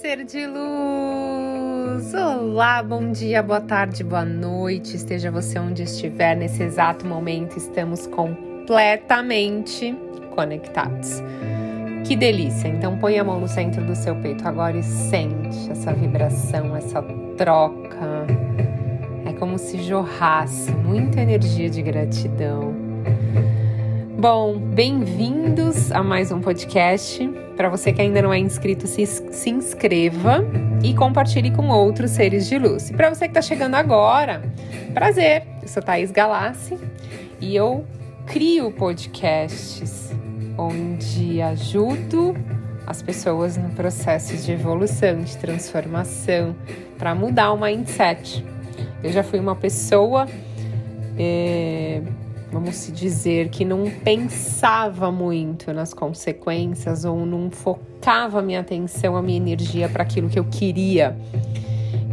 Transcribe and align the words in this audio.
Ser 0.00 0.24
de 0.24 0.46
luz! 0.46 2.14
Olá, 2.14 2.82
bom 2.82 3.12
dia, 3.12 3.42
boa 3.42 3.60
tarde, 3.60 4.02
boa 4.02 4.24
noite. 4.24 4.96
Esteja 4.96 5.30
você 5.30 5.58
onde 5.58 5.82
estiver 5.82 6.34
nesse 6.34 6.62
exato 6.62 7.06
momento, 7.06 7.58
estamos 7.58 8.06
completamente 8.06 9.94
conectados. 10.34 11.22
Que 12.06 12.16
delícia! 12.16 12.68
Então 12.68 12.96
põe 12.98 13.18
a 13.18 13.24
mão 13.24 13.38
no 13.38 13.48
centro 13.48 13.84
do 13.84 13.94
seu 13.94 14.16
peito 14.16 14.48
agora 14.48 14.78
e 14.78 14.82
sente 14.82 15.70
essa 15.70 15.92
vibração, 15.92 16.74
essa 16.74 17.02
troca. 17.36 18.26
É 19.26 19.32
como 19.34 19.58
se 19.58 19.82
jorrasse 19.82 20.72
muita 20.72 21.20
energia 21.20 21.68
de 21.68 21.82
gratidão. 21.82 22.81
Bom, 24.22 24.56
bem-vindos 24.56 25.90
a 25.90 26.00
mais 26.00 26.30
um 26.30 26.40
podcast. 26.40 27.28
Para 27.56 27.68
você 27.68 27.92
que 27.92 28.00
ainda 28.00 28.22
não 28.22 28.32
é 28.32 28.38
inscrito, 28.38 28.86
se, 28.86 29.04
se 29.04 29.50
inscreva 29.50 30.44
e 30.80 30.94
compartilhe 30.94 31.50
com 31.50 31.66
outros 31.66 32.12
seres 32.12 32.48
de 32.48 32.56
luz. 32.56 32.88
E 32.88 32.92
para 32.92 33.12
você 33.12 33.24
que 33.24 33.30
está 33.30 33.42
chegando 33.42 33.74
agora, 33.74 34.40
prazer, 34.94 35.42
eu 35.60 35.66
sou 35.66 35.82
Thaís 35.82 36.12
Galassi 36.12 36.78
e 37.40 37.56
eu 37.56 37.84
crio 38.24 38.70
podcasts 38.70 40.12
onde 40.56 41.42
ajudo 41.42 42.36
as 42.86 43.02
pessoas 43.02 43.56
no 43.56 43.70
processo 43.70 44.36
de 44.36 44.52
evolução, 44.52 45.18
de 45.18 45.36
transformação, 45.36 46.54
para 46.96 47.12
mudar 47.12 47.50
o 47.50 47.60
mindset. 47.60 48.46
Eu 49.02 49.10
já 49.10 49.24
fui 49.24 49.40
uma 49.40 49.56
pessoa. 49.56 50.28
Eh, 51.18 52.02
vamos 52.52 52.76
se 52.76 52.92
dizer, 52.92 53.48
que 53.48 53.64
não 53.64 53.90
pensava 54.04 55.10
muito 55.10 55.72
nas 55.72 55.94
consequências 55.94 57.04
ou 57.04 57.24
não 57.24 57.50
focava 57.50 58.40
a 58.40 58.42
minha 58.42 58.60
atenção, 58.60 59.16
a 59.16 59.22
minha 59.22 59.38
energia 59.38 59.88
para 59.88 60.02
aquilo 60.02 60.28
que 60.28 60.38
eu 60.38 60.44
queria. 60.44 61.16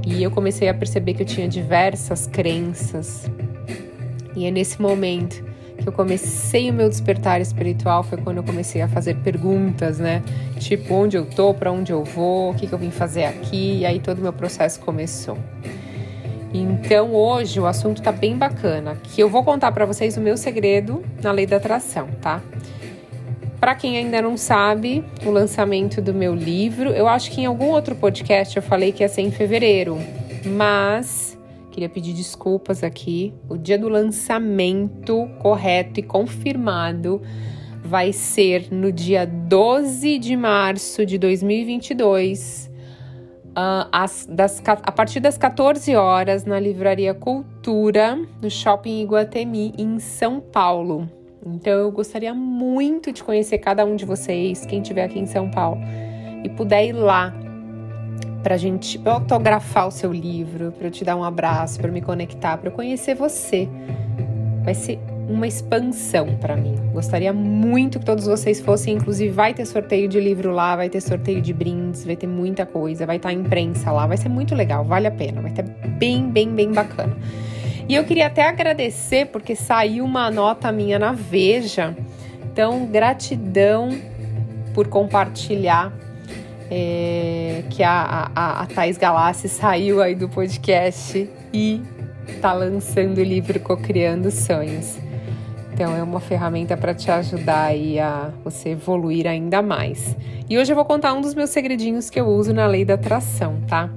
E 0.07 0.23
eu 0.23 0.31
comecei 0.31 0.69
a 0.69 0.73
perceber 0.73 1.13
que 1.13 1.23
eu 1.23 1.25
tinha 1.25 1.47
diversas 1.47 2.25
crenças. 2.25 3.29
E 4.33 4.45
é 4.45 4.51
nesse 4.51 4.81
momento 4.81 5.43
que 5.77 5.87
eu 5.87 5.93
comecei 5.93 6.69
o 6.69 6.73
meu 6.73 6.87
despertar 6.87 7.41
espiritual, 7.41 8.03
foi 8.03 8.17
quando 8.17 8.37
eu 8.37 8.43
comecei 8.43 8.81
a 8.81 8.87
fazer 8.87 9.15
perguntas, 9.17 9.99
né? 9.99 10.23
Tipo, 10.57 10.93
onde 10.93 11.17
eu 11.17 11.25
tô, 11.25 11.53
para 11.53 11.71
onde 11.71 11.91
eu 11.91 12.03
vou, 12.03 12.51
o 12.51 12.55
que, 12.55 12.65
que 12.67 12.73
eu 12.73 12.79
vim 12.79 12.91
fazer 12.91 13.25
aqui, 13.25 13.79
e 13.79 13.85
aí 13.85 13.99
todo 13.99 14.19
o 14.19 14.21
meu 14.21 14.33
processo 14.33 14.79
começou. 14.79 15.37
Então 16.53 17.13
hoje 17.13 17.59
o 17.59 17.65
assunto 17.65 18.01
tá 18.01 18.11
bem 18.11 18.37
bacana, 18.37 18.95
que 19.03 19.21
eu 19.21 19.29
vou 19.29 19.43
contar 19.43 19.71
para 19.71 19.85
vocês 19.85 20.17
o 20.17 20.21
meu 20.21 20.35
segredo 20.35 21.03
na 21.21 21.31
lei 21.31 21.45
da 21.45 21.57
atração, 21.57 22.07
tá? 22.21 22.41
Para 23.59 23.75
quem 23.75 23.97
ainda 23.97 24.21
não 24.21 24.37
sabe, 24.37 25.03
o 25.25 25.29
lançamento 25.29 26.01
do 26.01 26.13
meu 26.13 26.33
livro, 26.33 26.91
eu 26.91 27.07
acho 27.07 27.29
que 27.29 27.41
em 27.41 27.45
algum 27.45 27.67
outro 27.67 27.93
podcast 27.93 28.55
eu 28.55 28.63
falei 28.63 28.91
que 28.91 29.03
ia 29.03 29.09
ser 29.09 29.21
em 29.21 29.31
fevereiro, 29.31 29.97
mas 30.45 31.37
queria 31.69 31.89
pedir 31.89 32.13
desculpas 32.13 32.83
aqui. 32.83 33.33
O 33.49 33.57
dia 33.57 33.77
do 33.77 33.89
lançamento 33.89 35.29
correto 35.39 35.99
e 35.99 36.03
confirmado 36.03 37.21
vai 37.83 38.13
ser 38.13 38.71
no 38.71 38.91
dia 38.91 39.25
12 39.25 40.17
de 40.19 40.35
março 40.35 41.05
de 41.05 41.17
2022 41.17 42.68
uh, 42.68 42.68
as, 43.55 44.27
das, 44.29 44.61
a 44.65 44.91
partir 44.91 45.19
das 45.19 45.37
14 45.37 45.95
horas 45.95 46.45
na 46.45 46.59
Livraria 46.59 47.13
Cultura, 47.13 48.17
no 48.41 48.49
Shopping 48.49 49.01
Iguatemi, 49.01 49.73
em 49.77 49.99
São 49.99 50.39
Paulo. 50.39 51.09
Então 51.45 51.73
eu 51.73 51.91
gostaria 51.91 52.33
muito 52.33 53.11
de 53.11 53.23
conhecer 53.23 53.57
cada 53.59 53.85
um 53.85 53.95
de 53.95 54.05
vocês, 54.05 54.65
quem 54.65 54.81
estiver 54.81 55.03
aqui 55.03 55.19
em 55.19 55.25
São 55.25 55.49
Paulo, 55.49 55.79
e 56.43 56.49
puder 56.49 56.85
ir 56.85 56.93
lá 56.93 57.33
para 58.43 58.55
gente 58.57 58.99
autografar 59.05 59.87
o 59.87 59.91
seu 59.91 60.11
livro, 60.11 60.71
para 60.71 60.87
eu 60.87 60.91
te 60.91 61.03
dar 61.03 61.15
um 61.15 61.23
abraço, 61.23 61.79
para 61.79 61.91
me 61.91 62.01
conectar, 62.01 62.57
para 62.57 62.69
eu 62.69 62.73
conhecer 62.73 63.15
você. 63.15 63.67
Vai 64.63 64.73
ser 64.73 64.99
uma 65.29 65.47
expansão 65.47 66.35
para 66.37 66.57
mim. 66.57 66.75
Gostaria 66.91 67.31
muito 67.31 67.99
que 67.99 68.05
todos 68.05 68.25
vocês 68.25 68.59
fossem, 68.59 68.95
inclusive 68.95 69.31
vai 69.31 69.53
ter 69.53 69.65
sorteio 69.65 70.09
de 70.09 70.19
livro 70.19 70.51
lá, 70.51 70.75
vai 70.75 70.89
ter 70.89 70.99
sorteio 70.99 71.39
de 71.39 71.53
brindes, 71.53 72.03
vai 72.03 72.15
ter 72.15 72.27
muita 72.27 72.65
coisa, 72.65 73.05
vai 73.05 73.17
estar 73.17 73.29
tá 73.29 73.33
imprensa 73.33 73.91
lá, 73.91 74.07
vai 74.07 74.17
ser 74.17 74.27
muito 74.27 74.55
legal, 74.55 74.83
vale 74.83 75.05
a 75.05 75.11
pena, 75.11 75.41
vai 75.41 75.51
ter 75.51 75.63
bem, 75.63 76.29
bem, 76.29 76.49
bem 76.49 76.71
bacana. 76.71 77.15
E 77.87 77.95
eu 77.95 78.03
queria 78.03 78.27
até 78.27 78.47
agradecer 78.47 79.27
porque 79.27 79.55
saiu 79.55 80.03
uma 80.03 80.29
nota 80.29 80.71
minha 80.71 80.97
na 80.99 81.11
Veja. 81.11 81.95
Então, 82.51 82.85
gratidão 82.85 83.89
por 84.73 84.87
compartilhar 84.87 85.93
é, 86.69 87.63
que 87.69 87.81
a, 87.81 88.31
a, 88.35 88.61
a 88.61 88.65
Thais 88.67 88.97
Galassi 88.97 89.47
saiu 89.47 90.01
aí 90.01 90.13
do 90.13 90.29
podcast 90.29 91.29
e 91.53 91.81
tá 92.41 92.53
lançando 92.53 93.19
o 93.19 93.23
livro 93.23 93.59
Cocriando 93.59 94.29
Sonhos. 94.29 95.08
Então 95.79 95.95
é 95.95 96.03
uma 96.03 96.19
ferramenta 96.19 96.75
para 96.75 96.93
te 96.93 97.09
ajudar 97.09 97.67
aí 97.67 97.97
a 98.01 98.33
você 98.43 98.71
evoluir 98.71 99.25
ainda 99.25 99.61
mais. 99.61 100.13
E 100.49 100.57
hoje 100.57 100.73
eu 100.73 100.75
vou 100.75 100.83
contar 100.83 101.13
um 101.13 101.21
dos 101.21 101.33
meus 101.33 101.51
segredinhos 101.51 102.09
que 102.09 102.19
eu 102.19 102.27
uso 102.27 102.53
na 102.53 102.67
lei 102.67 102.83
da 102.83 102.95
atração, 102.95 103.61
tá? 103.65 103.89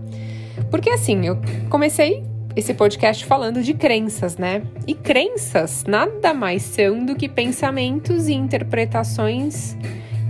Porque 0.71 0.89
assim, 0.91 1.27
eu 1.27 1.37
comecei 1.69 2.23
esse 2.55 2.73
podcast 2.73 3.25
falando 3.25 3.65
de 3.65 3.75
crenças, 3.75 4.37
né? 4.37 4.63
E 4.87 4.95
crenças 4.95 5.83
nada 5.85 6.33
mais 6.33 6.63
são 6.63 7.05
do 7.05 7.17
que 7.17 7.29
pensamentos 7.29 8.29
e 8.29 8.33
interpretações 8.33 9.77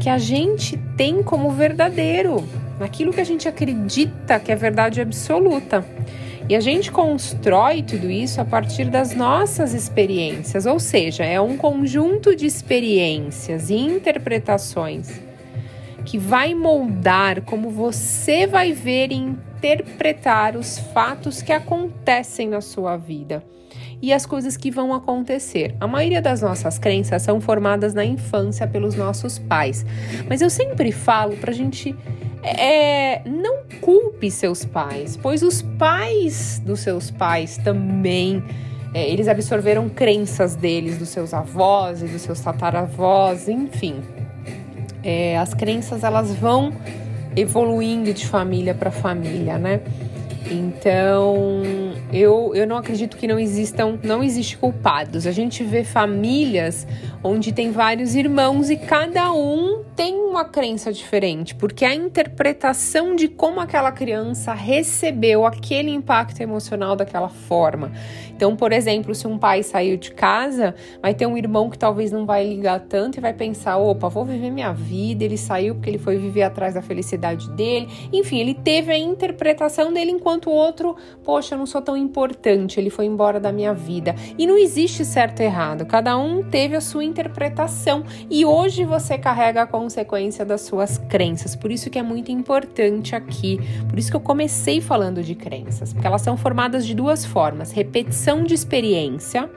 que 0.01 0.09
a 0.09 0.17
gente 0.17 0.79
tem 0.97 1.23
como 1.23 1.51
verdadeiro, 1.51 2.43
naquilo 2.81 3.13
que 3.13 3.21
a 3.21 3.25
gente 3.25 3.47
acredita 3.47 4.41
que 4.41 4.51
é 4.51 4.57
verdade 4.57 5.03
absoluta. 5.03 5.85
E 6.49 6.57
a 6.57 6.61
gente 6.61 6.91
constrói 6.91 7.83
tudo 7.83 8.11
isso 8.11 8.41
a 8.41 8.45
partir 8.45 8.87
das 8.87 9.15
nossas 9.15 9.75
experiências, 9.75 10.67
ou 10.67 10.79
seja, 10.79 11.25
é 11.25 11.41
um 11.41 11.57
conjunto 11.57 12.35
de 12.35 12.47
experiências 12.47 13.71
e 13.71 13.75
interpretações 13.75 15.21
que 16.05 16.19
vai 16.19 16.53
moldar 16.55 17.43
como 17.43 17.71
você 17.71 18.47
vai 18.47 18.73
ver 18.73 19.13
e 19.13 19.15
interpretar 19.15 20.57
os 20.57 20.79
fatos 20.79 21.41
que 21.41 21.53
acontecem 21.53 22.49
na 22.49 22.61
sua 22.61 22.97
vida 22.97 23.45
e 24.01 24.13
as 24.13 24.27
coisas 24.27 24.57
que 24.57 24.71
vão 24.71 24.93
acontecer. 24.93 25.77
A 25.81 25.87
maioria 25.87 26.21
das 26.21 26.43
nossas 26.43 26.77
crenças 26.77 27.23
são 27.23 27.41
formadas 27.41 27.95
na 27.95 28.05
infância 28.05 28.67
pelos 28.67 28.97
nossos 28.97 29.39
pais, 29.39 29.87
mas 30.29 30.43
eu 30.43 30.51
sempre 30.51 30.91
falo 30.91 31.37
para 31.37 31.53
a 31.53 31.55
gente 31.55 31.95
é, 32.43 33.23
não 33.25 33.63
culpe 33.81 34.31
seus 34.31 34.65
pais, 34.65 35.17
pois 35.17 35.43
os 35.43 35.63
pais 35.63 36.61
dos 36.65 36.81
seus 36.81 37.11
pais 37.11 37.57
também 37.59 38.43
é, 38.95 39.09
eles 39.09 39.27
absorveram 39.27 39.89
crenças 39.89 40.55
deles, 40.55 40.99
dos 40.99 41.09
seus 41.09 41.33
avós 41.33 42.03
e 42.03 42.07
dos 42.07 42.21
seus 42.23 42.41
tataravós, 42.41 43.49
enfim. 43.49 44.03
É, 45.03 45.39
as 45.39 45.55
crenças 45.55 46.05
elas 46.05 46.35
vão 46.35 46.73
evoluindo 47.35 48.13
de 48.13 48.27
família 48.27 48.75
para 48.75 48.91
família, 48.91 49.57
né? 49.57 49.81
Então, 50.51 51.63
eu, 52.13 52.53
eu 52.55 52.67
não 52.67 52.77
acredito 52.77 53.17
que 53.17 53.27
não 53.27 53.39
existam, 53.39 53.99
não 54.03 54.23
existe 54.23 54.59
culpados. 54.59 55.27
A 55.27 55.33
gente 55.33 55.65
vê 55.65 55.83
famílias 55.83 56.87
onde 57.25 57.53
tem 57.53 57.71
vários 57.71 58.15
irmãos 58.15 58.69
e 58.69 58.77
cada 58.77 59.33
um 59.33 59.83
tem 59.97 60.15
uma 60.15 60.45
crença 60.45 60.93
diferente, 60.93 61.55
porque 61.55 61.85
a 61.85 61.95
interpretação 61.95 63.15
de 63.15 63.29
como 63.29 63.61
aquela 63.61 63.93
criança 63.93 64.53
recebeu 64.53 65.47
aquele 65.47 65.91
impacto 65.91 66.41
emocional 66.41 66.97
daquela 66.97 67.29
forma. 67.29 67.93
Então, 68.35 68.57
por 68.57 68.73
exemplo, 68.73 69.15
se 69.15 69.27
um 69.27 69.39
pai 69.39 69.63
saiu 69.63 69.97
de 69.97 70.11
casa, 70.11 70.75
vai 71.01 71.15
ter 71.15 71.27
um 71.27 71.37
irmão 71.37 71.71
que 71.71 71.79
talvez 71.79 72.11
não 72.11 72.27
vai 72.27 72.45
ligar 72.45 72.81
tanto 72.81 73.19
e 73.19 73.21
vai 73.21 73.33
pensar: 73.33 73.77
opa, 73.77 74.09
vou 74.09 74.25
viver 74.25 74.51
minha 74.51 74.73
vida. 74.73 75.23
Ele 75.23 75.37
saiu 75.37 75.75
porque 75.77 75.91
ele 75.91 75.99
foi 75.99 76.19
viver 76.19 76.43
atrás 76.43 76.75
da 76.75 76.83
felicidade 76.83 77.49
dele. 77.51 77.89
Enfim, 78.13 78.41
ele 78.41 78.55
teve 78.55 78.91
a 78.91 78.99
interpretação 78.99 79.93
dele 79.93 80.11
enquanto 80.11 80.51
o 80.51 80.53
outro, 80.53 80.97
poxa, 81.23 81.55
eu 81.55 81.59
não 81.59 81.67
sou 81.67 81.81
tão 81.81 81.97
importante, 82.03 82.79
ele 82.79 82.91
foi 82.91 83.07
embora 83.07 83.39
da 83.39 83.53
minha 83.53 83.73
vida. 83.73 84.15
E 84.37 84.47
não 84.47 84.59
existe 84.59 85.05
certo 85.05 85.41
e 85.41 85.45
errado, 85.45 85.87
cada 85.87 86.17
um 86.19 86.43
teve 86.43 86.77
a 86.77 86.81
sua 86.81 87.05
interpretação 87.05 88.05
e 88.29 88.45
hoje 88.45 88.85
você 88.85 89.17
carrega 89.17 89.63
a 89.63 89.67
consequência 89.67 90.45
das 90.45 90.63
suas 90.63 90.99
crenças. 90.99 91.57
Por 91.57 91.71
isso 91.71 91.89
que 91.89 91.99
é 91.99 92.03
muito 92.03 92.31
importante 92.31 93.15
aqui, 93.15 93.59
por 93.89 93.99
isso 93.99 94.11
que 94.11 94.17
eu 94.17 94.21
comecei 94.21 94.81
falando 94.81 95.23
de 95.23 95.35
crenças, 95.35 95.93
porque 95.93 96.07
elas 96.07 96.23
são 96.23 96.37
formadas 96.37 96.87
de 96.87 96.95
duas 96.95 97.25
formas: 97.25 97.73
repetição 97.73 98.43
de 98.43 98.55
experiência, 98.55 99.49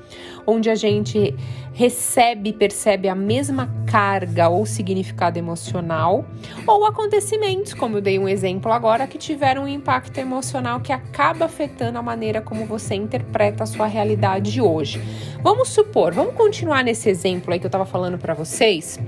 onde 0.45 0.69
a 0.69 0.75
gente 0.75 1.35
recebe 1.73 2.53
percebe 2.53 3.09
a 3.09 3.15
mesma 3.15 3.69
carga 3.85 4.47
ou 4.47 4.65
significado 4.65 5.37
emocional, 5.37 6.25
ou 6.65 6.85
acontecimentos, 6.85 7.73
como 7.73 7.97
eu 7.97 8.01
dei 8.01 8.17
um 8.17 8.27
exemplo 8.27 8.71
agora, 8.71 9.05
que 9.07 9.17
tiveram 9.17 9.63
um 9.63 9.67
impacto 9.67 10.17
emocional 10.17 10.79
que 10.79 10.93
acaba 10.93 11.45
afetando 11.45 11.97
a 11.97 12.01
maneira 12.01 12.41
como 12.41 12.65
você 12.65 12.95
interpreta 12.95 13.63
a 13.63 13.67
sua 13.67 13.87
realidade 13.87 14.61
hoje. 14.61 15.01
Vamos 15.41 15.69
supor, 15.69 16.13
vamos 16.13 16.33
continuar 16.33 16.83
nesse 16.83 17.09
exemplo 17.09 17.53
aí 17.53 17.59
que 17.59 17.65
eu 17.65 17.69
estava 17.69 17.85
falando 17.85 18.17
para 18.17 18.33
vocês. 18.33 18.99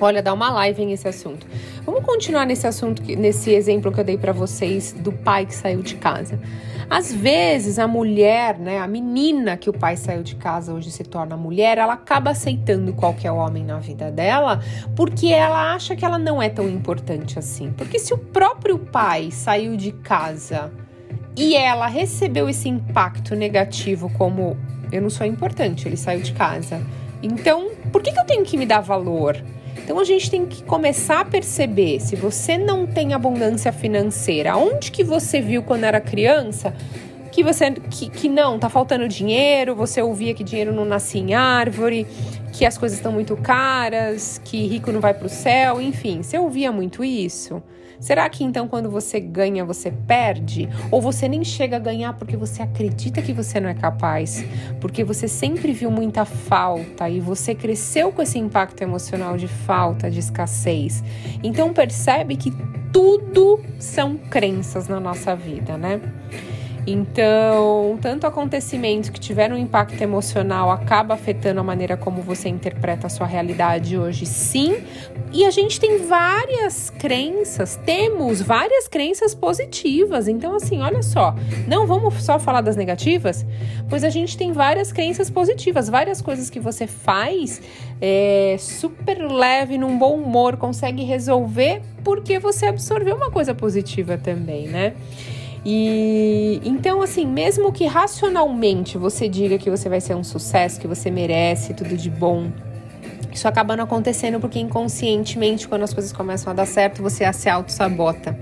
Olha, 0.00 0.22
dá 0.22 0.32
uma 0.32 0.50
live 0.50 0.86
nesse 0.86 1.06
assunto. 1.06 1.46
Vamos 1.84 2.02
continuar 2.04 2.46
nesse 2.46 2.66
assunto, 2.66 3.02
nesse 3.02 3.50
exemplo 3.50 3.92
que 3.92 4.00
eu 4.00 4.04
dei 4.04 4.16
para 4.16 4.32
vocês 4.32 4.92
do 4.92 5.12
pai 5.12 5.44
que 5.44 5.54
saiu 5.54 5.82
de 5.82 5.96
casa. 5.96 6.40
Às 6.88 7.12
vezes 7.12 7.78
a 7.78 7.86
mulher, 7.86 8.58
né, 8.58 8.78
a 8.78 8.86
menina 8.86 9.56
que 9.56 9.68
o 9.68 9.72
pai 9.72 9.96
saiu 9.96 10.22
de 10.22 10.34
casa 10.36 10.72
hoje 10.72 10.90
se 10.90 11.04
torna 11.04 11.36
mulher, 11.36 11.76
ela 11.76 11.92
acaba 11.92 12.30
aceitando 12.30 12.94
qualquer 12.94 13.30
homem 13.30 13.62
na 13.62 13.78
vida 13.78 14.10
dela 14.10 14.60
porque 14.96 15.28
ela 15.28 15.74
acha 15.74 15.94
que 15.94 16.04
ela 16.04 16.18
não 16.18 16.42
é 16.42 16.48
tão 16.48 16.68
importante 16.68 17.38
assim. 17.38 17.70
Porque 17.70 17.98
se 17.98 18.14
o 18.14 18.18
próprio 18.18 18.78
pai 18.78 19.30
saiu 19.30 19.76
de 19.76 19.92
casa 19.92 20.72
e 21.36 21.54
ela 21.54 21.86
recebeu 21.86 22.48
esse 22.48 22.68
impacto 22.68 23.36
negativo 23.36 24.10
como 24.16 24.56
eu 24.90 25.02
não 25.02 25.10
sou 25.10 25.26
importante, 25.26 25.86
ele 25.86 25.96
saiu 25.96 26.22
de 26.22 26.32
casa. 26.32 26.80
Então, 27.22 27.70
por 27.92 28.02
que, 28.02 28.12
que 28.12 28.18
eu 28.18 28.24
tenho 28.24 28.44
que 28.44 28.56
me 28.56 28.66
dar 28.66 28.80
valor? 28.80 29.36
Então 29.76 29.98
a 29.98 30.04
gente 30.04 30.30
tem 30.30 30.46
que 30.46 30.62
começar 30.62 31.20
a 31.20 31.24
perceber 31.24 32.00
se 32.00 32.16
você 32.16 32.56
não 32.56 32.86
tem 32.86 33.12
abundância 33.12 33.72
financeira, 33.72 34.56
onde 34.56 34.90
que 34.90 35.02
você 35.02 35.40
viu 35.40 35.62
quando 35.62 35.84
era 35.84 36.00
criança 36.00 36.74
que 37.30 37.44
você 37.44 37.70
que, 37.70 38.10
que 38.10 38.28
não 38.28 38.58
tá 38.58 38.68
faltando 38.68 39.08
dinheiro, 39.08 39.74
você 39.74 40.02
ouvia 40.02 40.34
que 40.34 40.44
dinheiro 40.44 40.72
não 40.72 40.84
nasce 40.84 41.18
em 41.18 41.34
árvore, 41.34 42.06
que 42.52 42.66
as 42.66 42.76
coisas 42.76 42.98
estão 42.98 43.12
muito 43.12 43.36
caras, 43.36 44.40
que 44.44 44.66
rico 44.66 44.92
não 44.92 45.00
vai 45.00 45.14
para 45.14 45.26
o 45.26 45.30
céu, 45.30 45.80
enfim, 45.80 46.22
você 46.22 46.38
ouvia 46.38 46.72
muito 46.72 47.04
isso. 47.04 47.62
Será 48.00 48.28
que 48.28 48.42
então 48.42 48.66
quando 48.66 48.90
você 48.90 49.20
ganha 49.20 49.64
você 49.64 49.90
perde? 49.90 50.68
Ou 50.90 51.02
você 51.02 51.28
nem 51.28 51.44
chega 51.44 51.76
a 51.76 51.78
ganhar 51.78 52.14
porque 52.14 52.36
você 52.36 52.62
acredita 52.62 53.20
que 53.20 53.32
você 53.32 53.60
não 53.60 53.68
é 53.68 53.74
capaz? 53.74 54.42
Porque 54.80 55.04
você 55.04 55.28
sempre 55.28 55.72
viu 55.72 55.90
muita 55.90 56.24
falta 56.24 57.08
e 57.08 57.20
você 57.20 57.54
cresceu 57.54 58.10
com 58.10 58.22
esse 58.22 58.38
impacto 58.38 58.80
emocional 58.82 59.36
de 59.36 59.46
falta, 59.46 60.10
de 60.10 60.18
escassez. 60.18 61.04
Então 61.42 61.72
percebe 61.74 62.36
que 62.36 62.50
tudo 62.92 63.60
são 63.78 64.16
crenças 64.16 64.88
na 64.88 64.98
nossa 64.98 65.36
vida, 65.36 65.76
né? 65.76 66.00
Então, 66.90 67.96
tanto 68.00 68.26
acontecimentos 68.26 69.10
que 69.10 69.20
tiveram 69.20 69.54
um 69.54 69.58
impacto 69.58 70.00
emocional 70.02 70.70
acaba 70.70 71.14
afetando 71.14 71.60
a 71.60 71.62
maneira 71.62 71.96
como 71.96 72.20
você 72.20 72.48
interpreta 72.48 73.06
a 73.06 73.10
sua 73.10 73.26
realidade 73.26 73.96
hoje, 73.96 74.26
sim. 74.26 74.82
E 75.32 75.44
a 75.44 75.50
gente 75.50 75.78
tem 75.78 75.98
várias 75.98 76.90
crenças, 76.90 77.76
temos 77.86 78.42
várias 78.42 78.88
crenças 78.88 79.34
positivas. 79.34 80.26
Então, 80.26 80.56
assim, 80.56 80.80
olha 80.80 81.02
só, 81.02 81.34
não 81.68 81.86
vamos 81.86 82.14
só 82.24 82.38
falar 82.38 82.60
das 82.60 82.74
negativas, 82.74 83.46
pois 83.88 84.02
a 84.02 84.10
gente 84.10 84.36
tem 84.36 84.50
várias 84.50 84.90
crenças 84.90 85.30
positivas, 85.30 85.88
várias 85.88 86.20
coisas 86.20 86.50
que 86.50 86.58
você 86.58 86.86
faz 86.86 87.62
é, 88.00 88.56
super 88.58 89.18
leve, 89.30 89.78
num 89.78 89.96
bom 89.96 90.16
humor, 90.16 90.56
consegue 90.56 91.04
resolver 91.04 91.82
porque 92.02 92.38
você 92.38 92.66
absorveu 92.66 93.14
uma 93.14 93.30
coisa 93.30 93.54
positiva 93.54 94.18
também, 94.18 94.66
né? 94.66 94.94
E 95.64 96.60
então, 96.64 97.02
assim, 97.02 97.26
mesmo 97.26 97.70
que 97.72 97.84
racionalmente 97.86 98.96
você 98.96 99.28
diga 99.28 99.58
que 99.58 99.70
você 99.70 99.88
vai 99.88 100.00
ser 100.00 100.14
um 100.14 100.24
sucesso, 100.24 100.80
que 100.80 100.86
você 100.86 101.10
merece 101.10 101.74
tudo 101.74 101.96
de 101.96 102.08
bom, 102.08 102.50
isso 103.32 103.46
acaba 103.46 103.76
não 103.76 103.84
acontecendo 103.84 104.40
porque 104.40 104.58
inconscientemente, 104.58 105.68
quando 105.68 105.82
as 105.82 105.94
coisas 105.94 106.12
começam 106.12 106.50
a 106.50 106.54
dar 106.54 106.66
certo, 106.66 107.02
você 107.02 107.30
se 107.32 107.48
auto-sabota. 107.48 108.38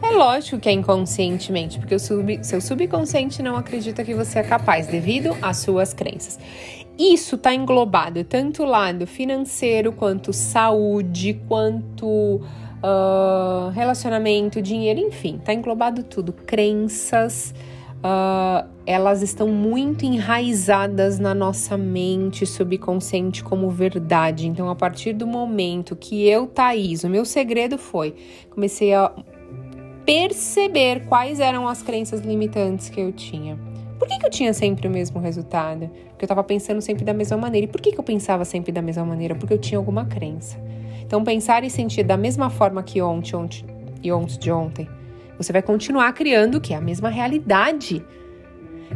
É 0.00 0.12
lógico 0.12 0.60
que 0.60 0.68
é 0.68 0.72
inconscientemente, 0.72 1.78
porque 1.78 1.94
o 1.94 1.98
sub, 1.98 2.38
seu 2.42 2.60
subconsciente 2.60 3.42
não 3.42 3.56
acredita 3.56 4.04
que 4.04 4.14
você 4.14 4.38
é 4.38 4.42
capaz 4.44 4.86
devido 4.86 5.36
às 5.42 5.56
suas 5.56 5.92
crenças. 5.92 6.38
Isso 6.96 7.34
está 7.34 7.52
englobado 7.52 8.22
tanto 8.24 8.64
lado 8.64 9.06
financeiro 9.06 9.92
quanto 9.92 10.32
saúde, 10.32 11.40
quanto 11.48 12.40
uh, 12.82 13.70
relacionamento, 13.70 14.60
dinheiro, 14.62 15.00
enfim, 15.00 15.40
tá 15.44 15.52
englobado 15.52 16.02
tudo. 16.02 16.32
Crenças, 16.32 17.54
uh, 17.98 18.68
elas 18.86 19.22
estão 19.22 19.48
muito 19.48 20.04
enraizadas 20.04 21.18
na 21.18 21.34
nossa 21.34 21.76
mente 21.76 22.46
subconsciente 22.46 23.42
como 23.42 23.70
verdade. 23.70 24.46
Então, 24.46 24.68
a 24.68 24.74
partir 24.74 25.12
do 25.12 25.26
momento 25.26 25.96
que 25.96 26.28
eu, 26.28 26.46
Thaís, 26.46 27.04
o 27.04 27.08
meu 27.08 27.24
segredo 27.24 27.78
foi, 27.78 28.14
comecei 28.50 28.94
a 28.94 29.12
perceber 30.04 31.04
quais 31.06 31.38
eram 31.38 31.68
as 31.68 31.82
crenças 31.82 32.20
limitantes 32.20 32.88
que 32.88 33.00
eu 33.00 33.12
tinha. 33.12 33.58
Por 33.98 34.06
que, 34.06 34.16
que 34.18 34.26
eu 34.26 34.30
tinha 34.30 34.54
sempre 34.54 34.86
o 34.86 34.90
mesmo 34.90 35.20
resultado? 35.20 35.90
Porque 36.10 36.24
eu 36.24 36.26
estava 36.26 36.44
pensando 36.44 36.80
sempre 36.80 37.04
da 37.04 37.12
mesma 37.12 37.36
maneira. 37.36 37.66
E 37.66 37.68
por 37.68 37.80
que, 37.80 37.90
que 37.90 37.98
eu 37.98 38.04
pensava 38.04 38.44
sempre 38.44 38.70
da 38.70 38.80
mesma 38.80 39.04
maneira? 39.04 39.34
Porque 39.34 39.52
eu 39.52 39.58
tinha 39.58 39.76
alguma 39.76 40.06
crença. 40.06 40.56
Então, 41.08 41.24
pensar 41.24 41.64
e 41.64 41.70
sentir 41.70 42.02
da 42.02 42.18
mesma 42.18 42.50
forma 42.50 42.82
que 42.82 43.00
ontem, 43.00 43.34
ontem 43.34 43.64
e 44.02 44.12
ontem 44.12 44.38
de 44.38 44.52
ontem, 44.52 44.86
você 45.38 45.50
vai 45.54 45.62
continuar 45.62 46.12
criando 46.12 46.56
o 46.56 46.60
que? 46.60 46.74
A 46.74 46.82
mesma 46.82 47.08
realidade. 47.08 48.04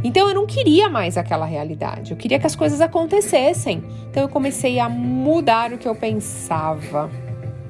Então, 0.05 0.29
eu 0.29 0.35
não 0.35 0.45
queria 0.45 0.91
mais 0.91 1.17
aquela 1.17 1.47
realidade. 1.47 2.11
Eu 2.11 2.17
queria 2.19 2.39
que 2.39 2.47
as 2.47 2.55
coisas 2.55 2.83
acontecessem. 2.83 3.83
Então, 4.11 4.25
eu 4.25 4.29
comecei 4.29 4.79
a 4.79 4.91
mudar 4.91 5.73
o 5.73 5.79
que 5.79 5.89
eu 5.89 5.95
pensava, 5.95 7.11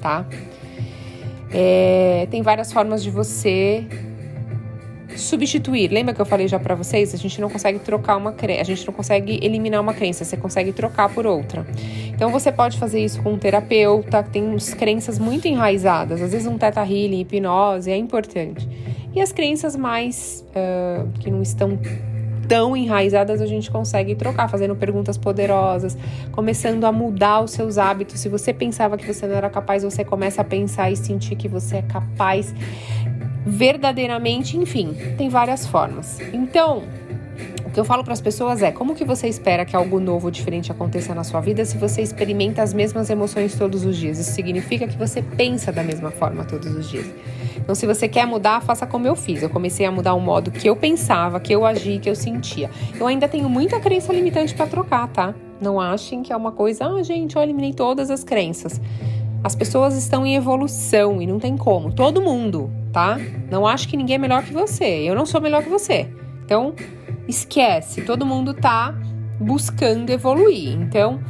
tá? 0.01 0.27
É, 1.53 2.27
tem 2.29 2.43
várias 2.43 2.73
formas 2.73 3.01
de 3.01 3.11
você 3.11 3.87
substituir. 5.17 5.91
Lembra 5.91 6.15
que 6.15 6.21
eu 6.21 6.27
falei 6.27 6.49
já 6.49 6.59
para 6.59 6.75
vocês? 6.75 7.15
A 7.15 7.17
gente 7.17 7.41
não 7.41 7.49
consegue 7.51 7.79
trocar 7.79 8.17
uma 8.17 8.33
crença, 8.33 8.63
a 8.63 8.65
gente 8.65 8.87
não 8.87 8.95
consegue 8.95 9.39
eliminar 9.43 9.81
uma 9.81 9.95
crença, 9.95 10.25
você 10.25 10.37
consegue 10.37 10.73
trocar 10.73 11.09
por 11.09 11.27
outra. 11.27 11.67
Então 12.09 12.31
você 12.31 12.53
pode 12.53 12.79
fazer 12.79 13.03
isso 13.03 13.23
com 13.23 13.33
um 13.33 13.39
terapeuta, 13.39 14.23
que 14.23 14.31
tem 14.31 14.45
uns 14.45 14.75
crenças 14.75 15.19
muito 15.19 15.47
enraizadas, 15.47 16.23
às 16.23 16.33
vezes 16.33 16.47
um 16.47 16.59
teta 16.59 16.81
healing, 16.83 17.21
hipnose 17.21 17.91
é 17.91 17.97
importante. 17.97 18.69
E 19.15 19.21
as 19.21 19.33
crenças 19.33 19.77
mais 19.77 20.45
uh, 20.51 21.09
que 21.19 21.31
não 21.31 21.43
estão 21.43 21.79
tão 22.49 22.77
enraizadas 22.77 23.41
a 23.41 23.47
gente 23.47 23.71
consegue 23.71 24.15
trocar, 24.15 24.49
fazendo 24.49 24.77
perguntas 24.77 25.17
poderosas, 25.17 25.97
começando 26.33 26.85
a 26.85 26.93
mudar 26.93 27.41
os 27.41 27.53
seus 27.53 27.79
hábitos. 27.79 28.21
Se 28.21 28.29
você 28.29 28.53
pensava 28.53 28.97
que 28.97 29.07
você 29.07 29.27
não 29.27 29.35
era 29.35 29.49
capaz, 29.49 29.83
você 29.83 30.05
começa 30.05 30.43
a 30.43 30.45
pensar 30.45 30.91
e 30.91 30.97
sentir 30.97 31.37
que 31.37 31.49
você 31.49 31.77
é 31.77 31.83
capaz 31.83 32.55
verdadeiramente, 33.45 34.57
enfim, 34.57 34.97
tem 35.17 35.29
várias 35.29 35.67
formas. 35.67 36.19
Então, 36.33 36.83
o 37.65 37.71
que 37.71 37.81
eu 37.81 37.85
falo 37.85 38.05
para 38.05 38.13
as 38.13 38.21
pessoas 38.21 38.63
é: 38.63 38.71
como 38.71 38.95
que 38.95 39.05
você 39.05 39.29
espera 39.29 39.65
que 39.65 39.75
algo 39.75 39.99
novo 39.99 40.27
ou 40.27 40.31
diferente 40.31 40.71
aconteça 40.71 41.15
na 41.15 41.25
sua 41.25 41.41
vida 41.41 41.65
se 41.65 41.79
você 41.79 42.03
experimenta 42.03 42.63
as 42.63 42.75
mesmas 42.75 43.09
emoções 43.09 43.57
todos 43.57 43.85
os 43.85 43.97
dias? 43.97 44.19
Isso 44.19 44.33
significa 44.33 44.87
que 44.87 44.97
você 44.97 45.23
pensa 45.23 45.73
da 45.73 45.83
mesma 45.83 46.11
forma 46.11 46.45
todos 46.45 46.75
os 46.75 46.89
dias. 46.89 47.07
Então, 47.57 47.75
se 47.75 47.87
você 47.87 48.09
quer 48.09 48.27
mudar, 48.27 48.61
faça 48.61 48.87
como 48.87 49.07
eu 49.07 49.17
fiz. 49.17 49.43
Eu 49.43 49.49
comecei 49.49 49.87
a 49.87 49.91
mudar 49.91 50.15
o 50.15 50.21
modo 50.21 50.51
que 50.51 50.69
eu 50.69 50.77
pensava, 50.77 51.41
que 51.41 51.55
eu 51.55 51.65
agia, 51.65 51.99
que 51.99 52.11
eu 52.11 52.17
sentia. 52.17 52.71
Eu 52.99 53.07
ainda 53.07 53.29
tenho 53.29 53.49
muita 53.49 53.81
crença 53.81 54.13
limitante 54.13 54.55
para 54.55 54.67
trocar, 54.67 55.09
tá? 55.09 55.35
Não 55.61 55.81
achem 55.81 56.23
que 56.23 56.33
é 56.33 56.37
uma 56.37 56.53
coisa, 56.53 56.87
ah, 56.87 57.03
gente, 57.03 57.37
eu 57.37 57.43
eliminei 57.43 57.73
todas 57.73 58.11
as 58.11 58.25
crenças. 58.25 58.81
As 59.45 59.55
pessoas 59.55 59.97
estão 59.97 60.25
em 60.25 60.37
evolução 60.37 61.21
e 61.21 61.27
não 61.27 61.39
tem 61.39 61.57
como. 61.57 61.93
Todo 61.93 62.23
mundo, 62.23 62.71
tá? 62.93 63.19
Não 63.51 63.67
acho 63.67 63.89
que 63.89 63.97
ninguém 63.97 64.17
é 64.17 64.19
melhor 64.19 64.45
que 64.45 64.53
você. 64.53 64.85
Eu 64.85 65.15
não 65.15 65.27
sou 65.27 65.41
melhor 65.41 65.63
que 65.63 65.69
você. 65.69 66.09
Então, 66.45 66.75
esquece. 67.27 68.03
Todo 68.03 68.25
mundo 68.25 68.55
tá 68.55 68.95
buscando 69.41 70.11
evoluir. 70.11 70.75
Então, 70.75 71.21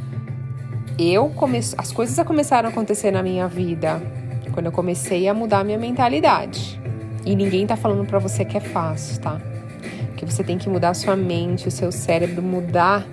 eu 0.97 1.29
comece... 1.29 1.75
as 1.77 1.91
coisas 1.91 2.25
começaram 2.25 2.69
a 2.69 2.71
acontecer 2.71 3.09
na 3.09 3.23
minha 3.23 3.47
vida 3.47 4.01
quando 4.53 4.67
eu 4.67 4.71
comecei 4.71 5.27
a 5.27 5.33
mudar 5.33 5.59
a 5.59 5.63
minha 5.63 5.77
mentalidade. 5.77 6.79
E 7.25 7.35
ninguém 7.35 7.65
tá 7.65 7.75
falando 7.75 8.05
para 8.05 8.19
você 8.19 8.45
que 8.45 8.55
é 8.55 8.59
fácil, 8.59 9.19
tá? 9.19 9.41
Que 10.15 10.25
você 10.25 10.43
tem 10.43 10.57
que 10.57 10.69
mudar 10.69 10.89
a 10.89 10.93
sua 10.93 11.15
mente, 11.15 11.67
o 11.67 11.71
seu 11.71 11.91
cérebro, 11.91 12.41
mudar. 12.41 13.05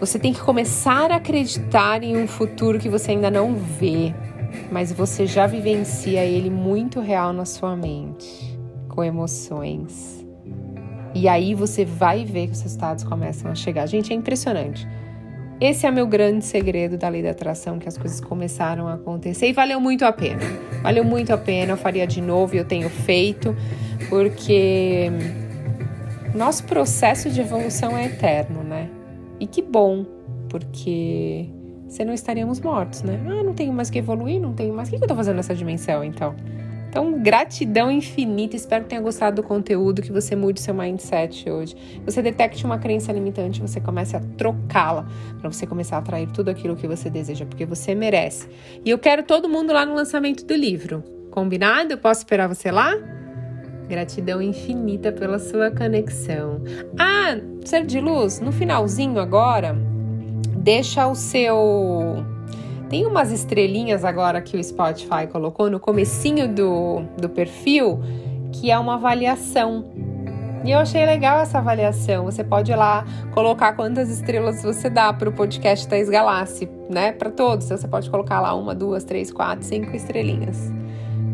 Você 0.00 0.18
tem 0.18 0.32
que 0.32 0.40
começar 0.40 1.10
a 1.10 1.16
acreditar 1.16 2.02
em 2.02 2.16
um 2.16 2.26
futuro 2.26 2.78
que 2.78 2.88
você 2.88 3.12
ainda 3.12 3.30
não 3.30 3.54
vê 3.54 4.14
mas 4.70 4.92
você 4.92 5.26
já 5.26 5.46
vivencia 5.46 6.24
ele 6.24 6.50
muito 6.50 7.00
real 7.00 7.32
na 7.32 7.44
sua 7.44 7.76
mente. 7.76 8.54
com 8.88 9.04
emoções. 9.04 10.26
E 11.14 11.28
aí 11.28 11.54
você 11.54 11.84
vai 11.84 12.24
ver 12.24 12.46
que 12.46 12.54
os 12.54 12.62
resultados 12.62 13.04
começam 13.04 13.50
a 13.50 13.54
chegar. 13.54 13.84
Gente, 13.86 14.10
é 14.10 14.16
impressionante. 14.16 14.88
Esse 15.60 15.86
é 15.86 15.90
meu 15.90 16.06
grande 16.06 16.42
segredo 16.46 16.96
da 16.96 17.06
lei 17.10 17.22
da 17.22 17.32
atração, 17.32 17.78
que 17.78 17.86
as 17.86 17.98
coisas 17.98 18.22
começaram 18.22 18.88
a 18.88 18.94
acontecer 18.94 19.48
e 19.48 19.52
valeu 19.52 19.78
muito 19.82 20.02
a 20.06 20.12
pena. 20.12 20.40
Valeu 20.82 21.04
muito 21.04 21.30
a 21.30 21.36
pena, 21.36 21.72
eu 21.72 21.76
faria 21.76 22.06
de 22.06 22.22
novo 22.22 22.54
e 22.54 22.58
eu 22.58 22.64
tenho 22.64 22.88
feito, 22.88 23.54
porque 24.08 25.10
nosso 26.34 26.64
processo 26.64 27.28
de 27.28 27.42
evolução 27.42 27.98
é 27.98 28.06
eterno, 28.06 28.62
né? 28.62 28.88
E 29.38 29.46
que 29.46 29.62
bom, 29.62 30.04
porque 30.48 31.48
senão 31.88 32.12
estaríamos 32.12 32.60
mortos, 32.60 33.02
né? 33.02 33.20
Ah, 33.26 33.42
não 33.42 33.54
tenho 33.54 33.72
mais 33.72 33.90
que 33.90 33.98
evoluir, 33.98 34.40
não 34.40 34.52
tenho 34.52 34.74
mais. 34.74 34.88
O 34.88 34.92
que 34.92 35.02
eu 35.02 35.08
tô 35.08 35.14
fazendo 35.14 35.36
nessa 35.36 35.54
dimensão 35.54 36.02
então? 36.02 36.34
Então, 36.88 37.20
gratidão 37.20 37.90
infinita. 37.90 38.56
Espero 38.56 38.84
que 38.84 38.90
tenha 38.90 39.02
gostado 39.02 39.42
do 39.42 39.46
conteúdo, 39.46 40.00
que 40.00 40.10
você 40.10 40.34
mude 40.34 40.62
seu 40.62 40.72
mindset 40.72 41.50
hoje. 41.50 41.76
Você 42.06 42.22
detecte 42.22 42.64
uma 42.64 42.78
crença 42.78 43.12
limitante, 43.12 43.60
você 43.60 43.78
comece 43.80 44.16
a 44.16 44.20
trocá-la 44.38 45.06
para 45.38 45.52
você 45.52 45.66
começar 45.66 45.96
a 45.96 45.98
atrair 45.98 46.26
tudo 46.32 46.48
aquilo 46.48 46.74
que 46.74 46.86
você 46.86 47.10
deseja, 47.10 47.44
porque 47.44 47.66
você 47.66 47.94
merece. 47.94 48.48
E 48.82 48.88
eu 48.88 48.98
quero 48.98 49.22
todo 49.22 49.46
mundo 49.46 49.74
lá 49.74 49.84
no 49.84 49.94
lançamento 49.94 50.46
do 50.46 50.54
livro. 50.54 51.04
Combinado? 51.30 51.92
Eu 51.92 51.98
posso 51.98 52.20
esperar 52.20 52.48
você 52.48 52.70
lá? 52.70 52.94
Gratidão 53.88 54.42
infinita 54.42 55.12
pela 55.12 55.38
sua 55.38 55.70
conexão. 55.70 56.60
Ah, 56.98 57.36
ser 57.64 57.84
de 57.84 58.00
luz, 58.00 58.40
no 58.40 58.52
finalzinho 58.52 59.20
agora, 59.20 59.76
deixa 60.56 61.06
o 61.06 61.14
seu 61.14 62.24
tem 62.88 63.04
umas 63.04 63.32
estrelinhas 63.32 64.04
agora 64.04 64.40
que 64.40 64.56
o 64.56 64.62
Spotify 64.62 65.26
colocou 65.30 65.68
no 65.68 65.80
comecinho 65.80 66.46
do, 66.46 67.02
do 67.20 67.28
perfil, 67.28 68.00
que 68.52 68.70
é 68.70 68.78
uma 68.78 68.94
avaliação. 68.94 69.84
E 70.64 70.70
eu 70.70 70.78
achei 70.78 71.04
legal 71.04 71.40
essa 71.40 71.58
avaliação. 71.58 72.24
Você 72.24 72.44
pode 72.44 72.70
ir 72.70 72.76
lá 72.76 73.04
colocar 73.34 73.72
quantas 73.72 74.08
estrelas 74.08 74.62
você 74.62 74.88
dá 74.88 75.12
para 75.12 75.28
o 75.28 75.32
podcast 75.32 75.86
Thais 75.86 76.08
Galassi, 76.08 76.68
né? 76.88 77.12
Para 77.12 77.30
todos. 77.30 77.68
Você 77.68 77.88
pode 77.88 78.08
colocar 78.08 78.40
lá 78.40 78.54
uma, 78.54 78.74
duas, 78.74 79.04
três, 79.04 79.32
quatro, 79.32 79.64
cinco 79.64 79.94
estrelinhas. 79.94 80.70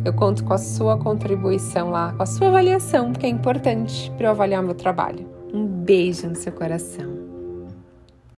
Eu 0.04 0.12
conto 0.12 0.42
com 0.44 0.52
a 0.52 0.58
sua 0.58 0.98
contribuição 0.98 1.90
lá, 1.90 2.12
com 2.12 2.24
a 2.24 2.26
sua 2.26 2.48
avaliação, 2.48 3.12
porque 3.12 3.26
é 3.26 3.28
importante 3.28 4.10
para 4.16 4.26
eu 4.26 4.30
avaliar 4.32 4.60
meu 4.60 4.74
trabalho. 4.74 5.28
Um 5.54 5.64
beijo 5.64 6.28
no 6.28 6.34
seu 6.34 6.52
coração. 6.52 7.21